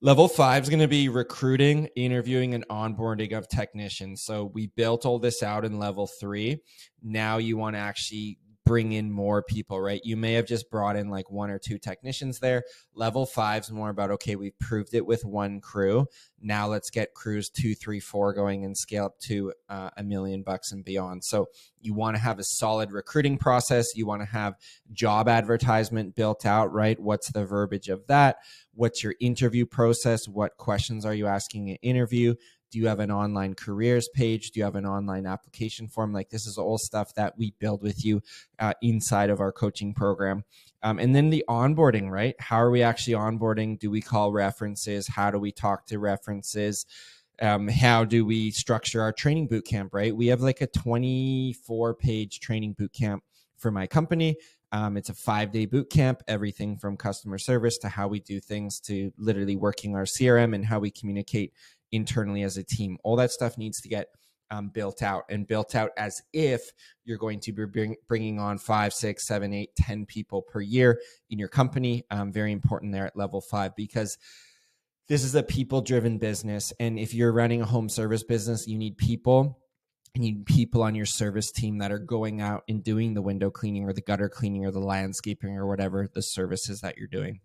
Level 0.01 0.27
five 0.27 0.63
is 0.63 0.71
going 0.71 0.81
to 0.81 0.89
be 0.89 1.11
recruiting, 1.11 1.91
interviewing, 1.95 2.55
and 2.55 2.67
onboarding 2.69 3.37
of 3.37 3.47
technicians. 3.47 4.23
So 4.23 4.51
we 4.55 4.69
built 4.69 5.05
all 5.05 5.19
this 5.19 5.43
out 5.43 5.67
in 5.67 5.79
level 5.79 6.09
three. 6.19 6.63
Now 7.03 7.37
you 7.37 7.59
want 7.59 7.77
to 7.77 7.81
actually 7.81 8.39
bring 8.65 8.93
in 8.93 9.11
more 9.11 9.43
people, 9.43 9.81
right? 9.81 10.01
You 10.05 10.17
may 10.17 10.35
have 10.35 10.47
just 10.47 10.71
brought 10.71 10.97
in 10.97 11.09
like 11.09 11.31
one 11.31 11.51
or 11.51 11.59
two 11.59 11.79
technicians 11.79 12.39
there. 12.39 12.63
Level 12.95 13.27
five 13.27 13.65
is 13.65 13.73
more 13.73 13.91
about, 13.91 14.11
okay, 14.13 14.37
we've 14.37 14.59
proved 14.59 14.95
it 14.95 15.05
with 15.07 15.25
one 15.25 15.61
crew. 15.61 16.07
Now 16.41 16.69
let's 16.69 16.91
get 16.91 17.15
crews 17.15 17.49
two, 17.49 17.75
three, 17.75 18.01
four 18.01 18.33
going 18.33 18.65
and 18.65 18.77
scale 18.77 19.07
up 19.07 19.19
to 19.27 19.53
uh, 19.69 19.91
a 19.97 20.03
million 20.03 20.43
bucks 20.43 20.73
and 20.73 20.85
beyond. 20.85 21.25
So 21.25 21.47
you 21.81 21.95
want 21.95 22.17
to 22.17 22.23
have 22.23 22.39
a 22.39 22.45
solid 22.45 22.93
recruiting 22.93 23.39
process. 23.39 23.95
You 23.95 24.07
want 24.07 24.23
to 24.23 24.29
have 24.29 24.55
job 24.93 25.29
advertisement 25.29 26.15
built 26.15 26.47
out, 26.47 26.73
right? 26.73 26.99
What's 26.99 27.31
the 27.33 27.45
verbiage 27.45 27.89
of 27.89 28.07
that? 28.07 28.37
What's 28.75 29.03
your 29.03 29.15
interview 29.21 29.67
process? 29.67 30.29
What 30.29 30.57
questions 30.57 31.05
are 31.05 31.15
you 31.15 31.27
asking 31.27 31.69
in 31.69 31.77
interview? 31.77 32.35
Do 32.73 32.79
you 32.79 32.89
have 32.89 33.01
an 33.01 33.13
online 33.13 33.55
careers 33.55 34.09
page? 34.15 34.51
Do 34.51 34.61
you 34.61 34.65
have 34.65 34.77
an 34.77 34.87
online 34.87 35.27
application 35.27 35.89
form? 35.89 36.13
Like 36.13 36.31
this 36.31 36.47
is 36.47 36.57
all 36.57 36.79
stuff 36.79 37.15
that 37.15 37.37
we 37.37 37.53
build 37.59 37.83
with 37.83 38.03
you 38.05 38.23
uh, 38.59 38.73
inside 38.81 39.29
of 39.29 39.41
our 39.41 39.53
coaching 39.53 39.93
program. 39.93 40.43
Um, 40.83 40.99
and 40.99 41.15
then 41.15 41.29
the 41.29 41.45
onboarding 41.49 42.11
right? 42.11 42.35
How 42.41 42.57
are 42.57 42.71
we 42.71 42.83
actually 42.83 43.15
onboarding? 43.15 43.79
Do 43.79 43.91
we 43.91 44.01
call 44.01 44.33
references? 44.33 45.07
How 45.07 45.31
do 45.31 45.39
we 45.39 45.53
talk 45.53 45.87
to 45.87 45.99
references? 45.99 46.87
Um, 47.41 47.69
how 47.69 48.05
do 48.05 48.25
we 48.25 48.51
structure 48.51 49.03
our 49.03 49.13
training 49.13 49.49
boot 49.49 49.67
camp 49.67 49.93
right? 49.93 50.17
We 50.17 50.29
have 50.29 50.41
like 50.41 50.63
a 50.63 50.67
24 50.67 51.95
page 51.95 52.41
training 52.41 52.73
boot 52.73 52.95
camp 52.95 53.23
for 53.59 53.71
my 53.71 53.87
company. 53.87 54.37
Um, 54.73 54.97
it's 54.97 55.11
a 55.11 55.15
five 55.15 55.53
day 55.53 55.67
boot 55.67 55.91
camp, 55.91 56.23
everything 56.27 56.79
from 56.79 56.97
customer 56.97 57.37
service 57.37 57.77
to 57.79 57.91
how 57.91 58.09
we 58.09 58.21
do 58.21 58.41
things 58.41 58.81
to 58.81 59.13
literally 59.19 59.57
working 59.57 59.95
our 59.95 60.05
CRM 60.05 60.55
and 60.55 60.65
how 60.65 60.79
we 60.79 60.91
communicate 60.91 61.53
internally 61.93 62.43
as 62.43 62.57
a 62.57 62.65
team. 62.65 62.99
All 63.05 63.17
that 63.17 63.31
stuff 63.31 63.57
needs 63.57 63.81
to 63.83 63.89
get 63.89 64.09
um, 64.51 64.69
built 64.69 65.03
out 65.03 65.25
and 65.31 65.49
built 65.49 65.75
out 65.75 65.91
as 65.97 66.21
if 66.33 66.73
you're 67.05 67.19
going 67.19 67.41
to 67.41 67.53
be 67.53 67.65
bring, 67.65 67.97
bringing 68.07 68.39
on 68.39 68.59
five, 68.59 68.93
six, 68.93 69.27
seven, 69.27 69.53
eight, 69.55 69.71
ten 69.77 70.05
people 70.05 70.43
per 70.43 70.61
year 70.61 71.01
in 71.31 71.39
your 71.39 71.49
company. 71.49 72.05
Um, 72.11 72.33
very 72.33 72.53
important 72.53 72.93
there 72.93 73.07
at 73.07 73.17
level 73.17 73.41
five 73.41 73.75
because 73.77 74.19
this 75.09 75.25
is 75.25 75.35
a 75.35 75.43
people 75.43 75.81
driven 75.81 76.19
business. 76.19 76.73
And 76.79 76.99
if 76.99 77.15
you're 77.15 77.33
running 77.33 77.63
a 77.63 77.67
home 77.67 77.89
service 77.89 78.23
business, 78.23 78.67
you 78.67 78.77
need 78.77 78.99
people. 78.99 79.59
You 80.15 80.21
need 80.21 80.45
people 80.45 80.83
on 80.83 80.95
your 80.95 81.07
service 81.07 81.51
team 81.51 81.79
that 81.79 81.91
are 81.91 81.99
going 81.99 82.43
out 82.43 82.65
and 82.69 82.85
doing 82.85 83.15
the 83.15 83.23
window 83.23 83.51
cleaning 83.51 83.85
or 83.85 83.95
the 83.95 84.03
gutter 84.03 84.29
cleaning 84.29 84.67
or 84.67 84.71
the 84.71 84.81
landscaping 84.81 85.57
or 85.57 85.67
whatever 85.67 86.11
the 86.13 86.23
services 86.23 86.83
that 86.83 86.99
you're 86.99 87.09
doing. 87.09 87.41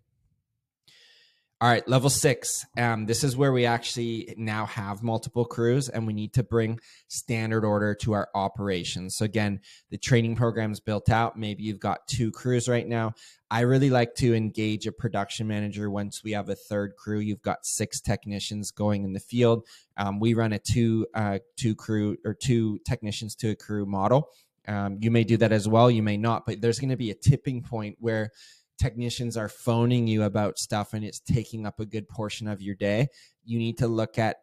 All 1.60 1.68
right, 1.68 1.86
level 1.88 2.08
six. 2.08 2.64
Um, 2.76 3.06
this 3.06 3.24
is 3.24 3.36
where 3.36 3.50
we 3.50 3.66
actually 3.66 4.32
now 4.36 4.64
have 4.66 5.02
multiple 5.02 5.44
crews 5.44 5.88
and 5.88 6.06
we 6.06 6.12
need 6.12 6.34
to 6.34 6.44
bring 6.44 6.78
standard 7.08 7.64
order 7.64 7.96
to 7.96 8.12
our 8.12 8.28
operations. 8.32 9.16
So, 9.16 9.24
again, 9.24 9.58
the 9.90 9.98
training 9.98 10.36
program's 10.36 10.78
built 10.78 11.10
out. 11.10 11.36
Maybe 11.36 11.64
you've 11.64 11.80
got 11.80 12.06
two 12.06 12.30
crews 12.30 12.68
right 12.68 12.86
now. 12.86 13.14
I 13.50 13.62
really 13.62 13.90
like 13.90 14.14
to 14.16 14.34
engage 14.34 14.86
a 14.86 14.92
production 14.92 15.48
manager 15.48 15.90
once 15.90 16.22
we 16.22 16.30
have 16.30 16.48
a 16.48 16.54
third 16.54 16.94
crew. 16.96 17.18
You've 17.18 17.42
got 17.42 17.66
six 17.66 18.00
technicians 18.00 18.70
going 18.70 19.02
in 19.02 19.12
the 19.12 19.18
field. 19.18 19.66
Um, 19.96 20.20
we 20.20 20.34
run 20.34 20.52
a 20.52 20.60
two, 20.60 21.08
uh, 21.12 21.40
two 21.56 21.74
crew 21.74 22.18
or 22.24 22.34
two 22.34 22.78
technicians 22.86 23.34
to 23.34 23.50
a 23.50 23.56
crew 23.56 23.84
model. 23.84 24.30
Um, 24.68 24.98
you 25.00 25.10
may 25.10 25.24
do 25.24 25.38
that 25.38 25.50
as 25.50 25.66
well. 25.66 25.90
You 25.90 26.04
may 26.04 26.18
not, 26.18 26.46
but 26.46 26.60
there's 26.60 26.78
going 26.78 26.90
to 26.90 26.96
be 26.96 27.10
a 27.10 27.14
tipping 27.14 27.62
point 27.62 27.96
where 27.98 28.30
technicians 28.78 29.36
are 29.36 29.48
phoning 29.48 30.06
you 30.06 30.22
about 30.22 30.58
stuff 30.58 30.94
and 30.94 31.04
it's 31.04 31.20
taking 31.20 31.66
up 31.66 31.80
a 31.80 31.86
good 31.86 32.08
portion 32.08 32.48
of 32.48 32.62
your 32.62 32.74
day, 32.74 33.08
you 33.44 33.58
need 33.58 33.78
to 33.78 33.88
look 33.88 34.18
at 34.18 34.36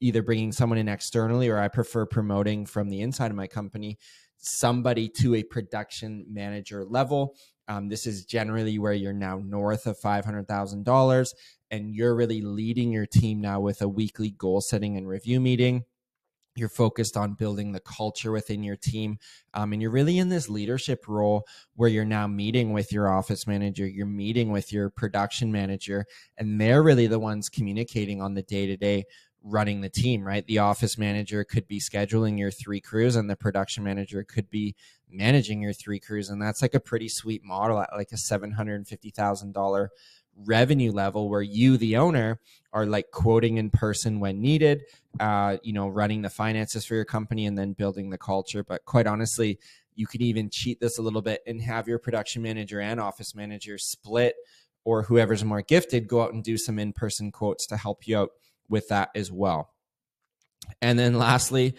either 0.00 0.22
bringing 0.22 0.52
someone 0.52 0.78
in 0.78 0.88
externally 0.88 1.48
or 1.48 1.58
I 1.58 1.68
prefer 1.68 2.06
promoting 2.06 2.66
from 2.66 2.88
the 2.88 3.00
inside 3.00 3.30
of 3.30 3.36
my 3.36 3.46
company 3.46 3.98
somebody 4.38 5.08
to 5.08 5.34
a 5.34 5.42
production 5.42 6.24
manager 6.28 6.84
level. 6.84 7.34
Um, 7.68 7.88
this 7.88 8.06
is 8.06 8.24
generally 8.24 8.78
where 8.78 8.92
you're 8.92 9.12
now 9.12 9.40
north 9.44 9.86
of 9.86 9.98
$500,000 9.98 11.34
and 11.70 11.94
you're 11.94 12.14
really 12.14 12.42
leading 12.42 12.92
your 12.92 13.06
team 13.06 13.40
now 13.40 13.60
with 13.60 13.82
a 13.82 13.88
weekly 13.88 14.30
goal 14.30 14.60
setting 14.60 14.96
and 14.96 15.08
review 15.08 15.40
meeting 15.40 15.84
you're 16.56 16.68
focused 16.68 17.16
on 17.16 17.34
building 17.34 17.72
the 17.72 17.80
culture 17.80 18.32
within 18.32 18.62
your 18.62 18.76
team 18.76 19.18
um, 19.54 19.72
and 19.72 19.82
you're 19.82 19.90
really 19.90 20.18
in 20.18 20.28
this 20.28 20.48
leadership 20.48 21.06
role 21.08 21.46
where 21.74 21.88
you're 21.88 22.04
now 22.04 22.26
meeting 22.26 22.72
with 22.72 22.92
your 22.92 23.08
office 23.08 23.46
manager 23.46 23.86
you're 23.86 24.06
meeting 24.06 24.50
with 24.50 24.72
your 24.72 24.90
production 24.90 25.52
manager 25.52 26.04
and 26.36 26.60
they're 26.60 26.82
really 26.82 27.06
the 27.06 27.18
ones 27.18 27.48
communicating 27.48 28.20
on 28.20 28.34
the 28.34 28.42
day-to-day 28.42 29.04
running 29.46 29.80
the 29.80 29.88
team 29.88 30.24
right? 30.24 30.46
The 30.46 30.58
office 30.58 30.98
manager 30.98 31.44
could 31.44 31.68
be 31.68 31.78
scheduling 31.78 32.38
your 32.38 32.50
three 32.50 32.80
crews 32.80 33.14
and 33.14 33.30
the 33.30 33.36
production 33.36 33.84
manager 33.84 34.24
could 34.24 34.50
be 34.50 34.74
managing 35.08 35.62
your 35.62 35.72
three 35.72 36.00
crews 36.00 36.28
and 36.30 36.42
that's 36.42 36.62
like 36.62 36.74
a 36.74 36.80
pretty 36.80 37.08
sweet 37.08 37.44
model 37.44 37.80
at 37.80 37.90
like 37.96 38.10
a 38.12 38.16
$750000 38.16 39.88
revenue 40.44 40.92
level 40.92 41.28
where 41.28 41.42
you 41.42 41.76
the 41.76 41.96
owner 41.96 42.38
are 42.72 42.86
like 42.86 43.10
quoting 43.10 43.56
in 43.56 43.70
person 43.70 44.20
when 44.20 44.40
needed 44.40 44.82
uh, 45.20 45.56
you 45.62 45.72
know 45.72 45.88
running 45.88 46.22
the 46.22 46.30
finances 46.30 46.84
for 46.84 46.94
your 46.94 47.04
company 47.04 47.46
and 47.46 47.56
then 47.56 47.72
building 47.72 48.10
the 48.10 48.18
culture 48.18 48.62
but 48.62 48.84
quite 48.84 49.06
honestly 49.06 49.58
you 49.94 50.06
could 50.06 50.20
even 50.20 50.50
cheat 50.50 50.78
this 50.78 50.98
a 50.98 51.02
little 51.02 51.22
bit 51.22 51.40
and 51.46 51.62
have 51.62 51.88
your 51.88 51.98
production 51.98 52.42
manager 52.42 52.80
and 52.80 53.00
office 53.00 53.34
manager 53.34 53.78
split 53.78 54.34
or 54.84 55.04
whoever's 55.04 55.44
more 55.44 55.62
gifted 55.62 56.06
go 56.06 56.22
out 56.22 56.34
and 56.34 56.44
do 56.44 56.58
some 56.58 56.78
in-person 56.78 57.32
quotes 57.32 57.66
to 57.66 57.76
help 57.76 58.06
you 58.06 58.18
out 58.18 58.30
with 58.68 58.88
that 58.88 59.08
as 59.14 59.32
well 59.32 59.72
and 60.82 60.98
then 60.98 61.14
lastly 61.18 61.74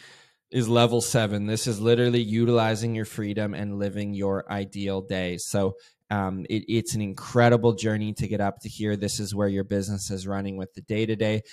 is 0.49 0.69
level 0.69 1.01
seven. 1.01 1.45
This 1.45 1.67
is 1.67 1.79
literally 1.81 2.21
utilizing 2.21 2.95
your 2.95 3.05
freedom 3.05 3.53
and 3.53 3.79
living 3.79 4.13
your 4.13 4.49
ideal 4.51 5.01
day. 5.01 5.37
So 5.37 5.75
um, 6.09 6.45
it, 6.49 6.63
it's 6.67 6.95
an 6.95 7.01
incredible 7.01 7.73
journey 7.73 8.13
to 8.13 8.27
get 8.27 8.41
up 8.41 8.59
to 8.61 8.69
here. 8.69 8.95
This 8.95 9.19
is 9.19 9.35
where 9.35 9.47
your 9.47 9.63
business 9.63 10.09
is 10.09 10.27
running 10.27 10.57
with 10.57 10.73
the 10.73 10.81
day 10.81 11.05
to 11.05 11.15
day. 11.15 11.43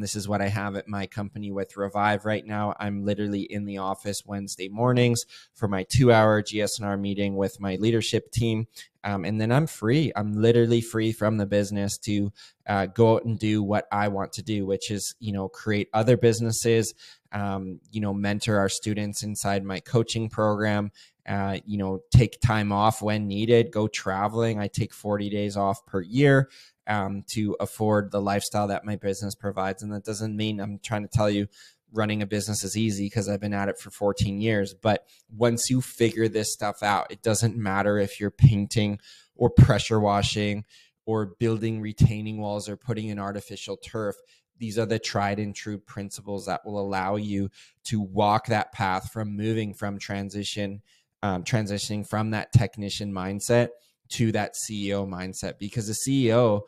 This 0.00 0.16
is 0.16 0.28
what 0.28 0.42
I 0.42 0.48
have 0.48 0.76
at 0.76 0.88
my 0.88 1.06
company 1.06 1.52
with 1.52 1.76
Revive 1.76 2.24
right 2.24 2.44
now. 2.44 2.74
I'm 2.78 3.04
literally 3.04 3.42
in 3.42 3.64
the 3.64 3.78
office 3.78 4.22
Wednesday 4.26 4.68
mornings 4.68 5.24
for 5.54 5.68
my 5.68 5.84
two 5.88 6.12
hour 6.12 6.42
GSNR 6.42 6.98
meeting 7.00 7.36
with 7.36 7.60
my 7.60 7.76
leadership 7.76 8.30
team. 8.30 8.66
Um, 9.02 9.24
and 9.24 9.40
then 9.40 9.50
I'm 9.50 9.66
free. 9.66 10.12
I'm 10.14 10.34
literally 10.34 10.80
free 10.80 11.12
from 11.12 11.38
the 11.38 11.46
business 11.46 11.96
to 11.98 12.32
uh, 12.66 12.86
go 12.86 13.16
out 13.16 13.24
and 13.24 13.38
do 13.38 13.62
what 13.62 13.86
I 13.90 14.08
want 14.08 14.32
to 14.34 14.42
do, 14.42 14.66
which 14.66 14.90
is, 14.90 15.14
you 15.20 15.32
know, 15.32 15.48
create 15.48 15.88
other 15.94 16.16
businesses, 16.16 16.94
um, 17.32 17.80
you 17.90 18.00
know, 18.00 18.12
mentor 18.12 18.58
our 18.58 18.68
students 18.68 19.22
inside 19.22 19.64
my 19.64 19.80
coaching 19.80 20.28
program, 20.28 20.90
uh, 21.30 21.58
you 21.64 21.78
know, 21.78 22.02
take 22.10 22.40
time 22.40 22.72
off 22.72 23.00
when 23.00 23.28
needed, 23.28 23.70
go 23.70 23.86
traveling. 23.86 24.58
I 24.58 24.66
take 24.66 24.92
40 24.92 25.30
days 25.30 25.56
off 25.56 25.86
per 25.86 26.00
year 26.00 26.50
um, 26.88 27.22
to 27.28 27.56
afford 27.60 28.10
the 28.10 28.20
lifestyle 28.20 28.66
that 28.66 28.84
my 28.84 28.96
business 28.96 29.36
provides. 29.36 29.84
And 29.84 29.92
that 29.92 30.04
doesn't 30.04 30.36
mean 30.36 30.58
I'm 30.58 30.80
trying 30.80 31.02
to 31.02 31.08
tell 31.08 31.30
you 31.30 31.46
running 31.92 32.20
a 32.20 32.26
business 32.26 32.64
is 32.64 32.76
easy 32.76 33.06
because 33.06 33.28
I've 33.28 33.40
been 33.40 33.54
at 33.54 33.68
it 33.68 33.78
for 33.78 33.90
14 33.90 34.40
years. 34.40 34.74
But 34.74 35.06
once 35.32 35.70
you 35.70 35.80
figure 35.80 36.26
this 36.26 36.52
stuff 36.52 36.82
out, 36.82 37.12
it 37.12 37.22
doesn't 37.22 37.56
matter 37.56 37.96
if 37.96 38.18
you're 38.18 38.32
painting 38.32 38.98
or 39.36 39.50
pressure 39.50 40.00
washing 40.00 40.64
or 41.06 41.26
building 41.38 41.80
retaining 41.80 42.40
walls 42.40 42.68
or 42.68 42.76
putting 42.76 43.06
in 43.06 43.20
artificial 43.20 43.76
turf 43.76 44.16
these 44.60 44.78
are 44.78 44.86
the 44.86 44.98
tried 44.98 45.38
and 45.38 45.54
true 45.54 45.78
principles 45.78 46.44
that 46.44 46.66
will 46.66 46.78
allow 46.78 47.16
you 47.16 47.50
to 47.84 47.98
walk 47.98 48.48
that 48.48 48.72
path 48.72 49.10
from 49.10 49.34
moving 49.34 49.72
from 49.72 49.98
transition 49.98 50.82
um, 51.22 51.44
transitioning 51.44 52.06
from 52.06 52.30
that 52.30 52.52
technician 52.52 53.12
mindset 53.12 53.68
to 54.08 54.32
that 54.32 54.54
ceo 54.54 55.08
mindset 55.08 55.58
because 55.58 55.86
the 55.86 55.96
ceo 56.06 56.62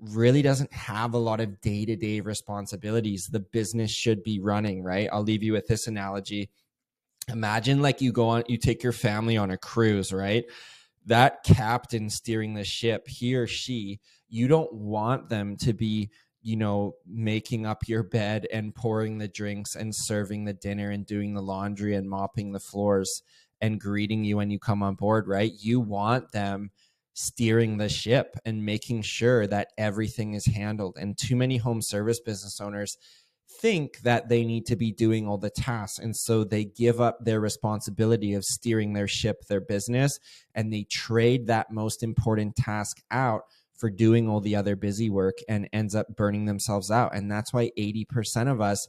really 0.00 0.42
doesn't 0.42 0.72
have 0.72 1.12
a 1.12 1.18
lot 1.18 1.40
of 1.40 1.60
day-to-day 1.60 2.20
responsibilities. 2.20 3.28
The 3.30 3.40
business 3.40 3.90
should 3.90 4.22
be 4.22 4.40
running 4.40 4.82
right? 4.82 5.08
I'll 5.12 5.22
leave 5.22 5.42
you 5.42 5.52
with 5.52 5.66
this 5.66 5.86
analogy. 5.86 6.50
Imagine 7.28 7.82
like 7.82 8.00
you 8.00 8.12
go 8.12 8.28
on 8.28 8.44
you 8.48 8.56
take 8.56 8.82
your 8.82 8.92
family 8.92 9.36
on 9.36 9.50
a 9.50 9.58
cruise 9.58 10.12
right? 10.12 10.44
That 11.06 11.44
captain 11.44 12.10
steering 12.10 12.54
the 12.54 12.64
ship 12.64 13.06
he 13.08 13.34
or 13.34 13.46
she 13.46 14.00
you 14.28 14.48
don't 14.48 14.72
want 14.72 15.28
them 15.28 15.56
to 15.58 15.72
be 15.72 16.10
you 16.42 16.56
know, 16.56 16.94
making 17.06 17.66
up 17.66 17.86
your 17.86 18.02
bed 18.02 18.46
and 18.50 18.74
pouring 18.74 19.18
the 19.18 19.28
drinks 19.28 19.76
and 19.76 19.94
serving 19.94 20.44
the 20.44 20.54
dinner 20.54 20.90
and 20.90 21.04
doing 21.04 21.34
the 21.34 21.42
laundry 21.42 21.94
and 21.94 22.08
mopping 22.08 22.52
the 22.52 22.60
floors 22.60 23.22
and 23.60 23.80
greeting 23.80 24.24
you 24.24 24.36
when 24.36 24.50
you 24.50 24.58
come 24.58 24.82
on 24.82 24.94
board, 24.94 25.28
right? 25.28 25.52
You 25.58 25.80
want 25.80 26.32
them 26.32 26.70
steering 27.14 27.76
the 27.76 27.88
ship 27.88 28.36
and 28.44 28.64
making 28.64 29.02
sure 29.02 29.46
that 29.46 29.68
everything 29.76 30.34
is 30.34 30.46
handled. 30.46 30.96
And 30.98 31.18
too 31.18 31.36
many 31.36 31.58
home 31.58 31.82
service 31.82 32.20
business 32.20 32.60
owners 32.60 32.96
think 33.60 33.98
that 34.00 34.28
they 34.28 34.44
need 34.44 34.64
to 34.66 34.76
be 34.76 34.92
doing 34.92 35.26
all 35.26 35.38
the 35.38 35.50
tasks. 35.50 35.98
And 35.98 36.16
so 36.16 36.44
they 36.44 36.64
give 36.64 37.00
up 37.00 37.18
their 37.24 37.40
responsibility 37.40 38.34
of 38.34 38.44
steering 38.44 38.92
their 38.92 39.08
ship, 39.08 39.46
their 39.48 39.60
business, 39.60 40.18
and 40.54 40.72
they 40.72 40.84
trade 40.84 41.46
that 41.48 41.70
most 41.70 42.02
important 42.02 42.56
task 42.56 43.02
out 43.10 43.42
for 43.76 43.90
doing 43.90 44.28
all 44.28 44.40
the 44.40 44.54
other 44.54 44.76
busy 44.76 45.08
work 45.08 45.38
and 45.48 45.68
ends 45.72 45.94
up 45.94 46.14
burning 46.14 46.44
themselves 46.44 46.90
out. 46.90 47.14
And 47.14 47.30
that's 47.30 47.52
why 47.52 47.70
80% 47.78 48.50
of 48.50 48.60
us 48.60 48.86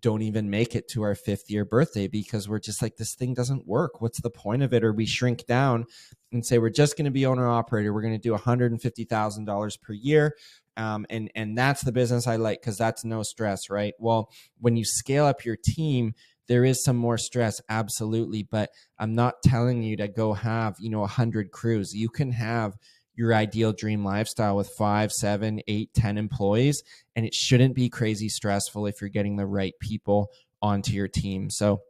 don't 0.00 0.22
even 0.22 0.50
make 0.50 0.74
it 0.74 0.88
to 0.88 1.02
our 1.02 1.14
fifth 1.14 1.50
year 1.50 1.64
birthday 1.64 2.08
because 2.08 2.48
we're 2.48 2.58
just 2.58 2.82
like, 2.82 2.96
this 2.96 3.14
thing 3.14 3.34
doesn't 3.34 3.66
work. 3.66 4.00
What's 4.00 4.20
the 4.20 4.30
point 4.30 4.62
of 4.62 4.72
it? 4.72 4.84
Or 4.84 4.92
we 4.92 5.06
shrink 5.06 5.46
down 5.46 5.84
and 6.32 6.44
say, 6.44 6.58
we're 6.58 6.70
just 6.70 6.96
going 6.96 7.04
to 7.04 7.10
be 7.10 7.26
owner 7.26 7.48
operator. 7.48 7.92
We're 7.92 8.02
going 8.02 8.14
to 8.14 8.18
do 8.18 8.34
$150,000 8.34 9.82
per 9.82 9.92
year. 9.92 10.34
Um, 10.76 11.04
and, 11.10 11.30
and 11.34 11.56
that's 11.56 11.82
the 11.82 11.92
business 11.92 12.26
I 12.26 12.36
like 12.36 12.60
because 12.60 12.78
that's 12.78 13.04
no 13.04 13.22
stress, 13.22 13.68
right? 13.68 13.92
Well, 13.98 14.30
when 14.58 14.76
you 14.76 14.84
scale 14.84 15.26
up 15.26 15.44
your 15.44 15.56
team, 15.62 16.14
there 16.48 16.64
is 16.64 16.82
some 16.82 16.96
more 16.96 17.16
stress 17.16 17.60
absolutely 17.68 18.42
but 18.42 18.70
i'm 18.98 19.14
not 19.14 19.34
telling 19.44 19.82
you 19.82 19.96
to 19.96 20.08
go 20.08 20.32
have 20.32 20.74
you 20.80 20.90
know 20.90 21.00
100 21.00 21.52
crews 21.52 21.94
you 21.94 22.08
can 22.08 22.32
have 22.32 22.74
your 23.14 23.34
ideal 23.34 23.72
dream 23.72 24.04
lifestyle 24.04 24.56
with 24.56 24.70
five, 24.70 25.12
seven, 25.12 25.60
eight, 25.68 25.92
ten 25.94 26.18
employees. 26.18 26.82
And 27.14 27.26
it 27.26 27.34
shouldn't 27.34 27.74
be 27.74 27.88
crazy 27.88 28.28
stressful 28.28 28.86
if 28.86 29.00
you're 29.00 29.10
getting 29.10 29.36
the 29.36 29.46
right 29.46 29.74
people 29.80 30.30
onto 30.60 30.92
your 30.92 31.08
team. 31.08 31.50
So 31.50 31.82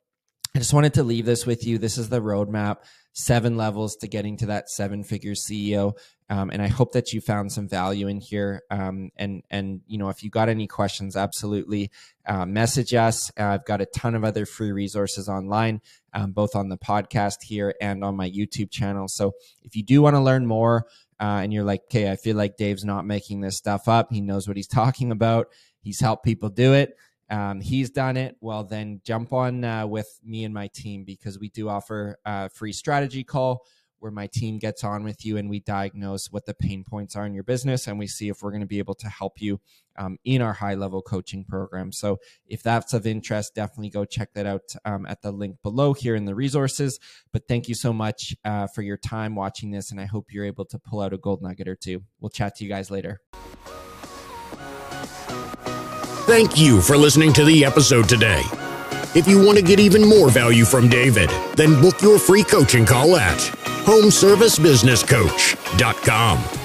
I 0.54 0.58
just 0.58 0.74
wanted 0.74 0.94
to 0.94 1.02
leave 1.02 1.24
this 1.24 1.46
with 1.46 1.66
you. 1.66 1.78
This 1.78 1.96
is 1.96 2.10
the 2.10 2.20
roadmap, 2.20 2.78
seven 3.14 3.56
levels 3.56 3.96
to 3.96 4.08
getting 4.08 4.36
to 4.38 4.46
that 4.46 4.68
seven 4.68 5.02
figure 5.02 5.32
CEO. 5.32 5.96
Um, 6.28 6.50
and 6.50 6.60
I 6.60 6.68
hope 6.68 6.92
that 6.92 7.12
you 7.12 7.22
found 7.22 7.52
some 7.52 7.68
value 7.68 8.06
in 8.08 8.20
here. 8.20 8.62
Um, 8.70 9.10
and 9.16 9.42
and 9.50 9.80
you 9.86 9.96
know, 9.96 10.10
if 10.10 10.22
you 10.22 10.28
got 10.28 10.50
any 10.50 10.66
questions, 10.66 11.16
absolutely 11.16 11.90
uh, 12.26 12.44
message 12.44 12.92
us. 12.92 13.30
Uh, 13.38 13.44
I've 13.44 13.64
got 13.64 13.80
a 13.80 13.86
ton 13.86 14.14
of 14.14 14.24
other 14.24 14.44
free 14.44 14.72
resources 14.72 15.26
online, 15.26 15.80
um, 16.12 16.32
both 16.32 16.54
on 16.54 16.68
the 16.68 16.78
podcast 16.78 17.42
here 17.42 17.74
and 17.80 18.04
on 18.04 18.14
my 18.14 18.30
YouTube 18.30 18.70
channel. 18.70 19.08
So 19.08 19.32
if 19.62 19.74
you 19.74 19.82
do 19.82 20.02
want 20.02 20.16
to 20.16 20.20
learn 20.20 20.46
more 20.46 20.86
uh, 21.22 21.38
and 21.40 21.52
you're 21.52 21.62
like, 21.62 21.84
okay, 21.84 22.10
I 22.10 22.16
feel 22.16 22.36
like 22.36 22.56
Dave's 22.56 22.84
not 22.84 23.06
making 23.06 23.40
this 23.40 23.56
stuff 23.56 23.86
up. 23.86 24.12
He 24.12 24.20
knows 24.20 24.48
what 24.48 24.56
he's 24.56 24.66
talking 24.80 25.12
about. 25.12 25.46
He's 25.80 26.00
helped 26.00 26.24
people 26.24 26.48
do 26.48 26.74
it. 26.74 26.96
Um, 27.30 27.60
he's 27.60 27.90
done 27.90 28.16
it. 28.16 28.36
Well, 28.40 28.64
then 28.64 29.00
jump 29.04 29.32
on 29.32 29.64
uh, 29.64 29.86
with 29.86 30.20
me 30.24 30.44
and 30.44 30.52
my 30.52 30.66
team 30.66 31.04
because 31.04 31.38
we 31.38 31.48
do 31.48 31.68
offer 31.68 32.18
a 32.26 32.50
free 32.50 32.72
strategy 32.72 33.22
call 33.22 33.64
where 34.02 34.10
my 34.10 34.26
team 34.26 34.58
gets 34.58 34.82
on 34.82 35.04
with 35.04 35.24
you 35.24 35.36
and 35.36 35.48
we 35.48 35.60
diagnose 35.60 36.26
what 36.32 36.44
the 36.44 36.54
pain 36.54 36.82
points 36.82 37.14
are 37.14 37.24
in 37.24 37.32
your 37.32 37.44
business 37.44 37.86
and 37.86 37.98
we 38.00 38.06
see 38.08 38.28
if 38.28 38.42
we're 38.42 38.50
going 38.50 38.60
to 38.60 38.66
be 38.66 38.80
able 38.80 38.96
to 38.96 39.08
help 39.08 39.40
you 39.40 39.60
um, 39.96 40.18
in 40.24 40.42
our 40.42 40.52
high 40.52 40.74
level 40.74 41.02
coaching 41.02 41.44
program. 41.44 41.92
So 41.92 42.18
if 42.48 42.64
that's 42.64 42.94
of 42.94 43.06
interest, 43.06 43.54
definitely 43.54 43.90
go 43.90 44.04
check 44.04 44.32
that 44.34 44.44
out 44.44 44.62
um, 44.84 45.06
at 45.06 45.22
the 45.22 45.30
link 45.30 45.56
below 45.62 45.92
here 45.92 46.16
in 46.16 46.24
the 46.24 46.34
resources. 46.34 46.98
But 47.32 47.46
thank 47.46 47.68
you 47.68 47.76
so 47.76 47.92
much 47.92 48.34
uh, 48.44 48.66
for 48.66 48.82
your 48.82 48.96
time 48.96 49.36
watching 49.36 49.70
this, 49.70 49.92
and 49.92 50.00
I 50.00 50.06
hope 50.06 50.32
you're 50.32 50.46
able 50.46 50.64
to 50.66 50.78
pull 50.80 51.00
out 51.00 51.12
a 51.12 51.18
gold 51.18 51.40
nugget 51.40 51.68
or 51.68 51.76
two. 51.76 52.02
We'll 52.20 52.30
chat 52.30 52.56
to 52.56 52.64
you 52.64 52.70
guys 52.70 52.90
later. 52.90 53.20
Thank 56.24 56.58
you 56.58 56.80
for 56.80 56.96
listening 56.96 57.32
to 57.34 57.44
the 57.44 57.64
episode 57.64 58.08
today. 58.08 58.42
If 59.14 59.28
you 59.28 59.44
want 59.44 59.58
to 59.58 59.64
get 59.64 59.78
even 59.78 60.08
more 60.08 60.30
value 60.30 60.64
from 60.64 60.88
David, 60.88 61.30
then 61.54 61.80
book 61.80 62.00
your 62.00 62.18
free 62.18 62.42
coaching 62.42 62.86
call 62.86 63.16
at 63.16 63.61
homeservicebusinesscoach.com. 63.86 66.61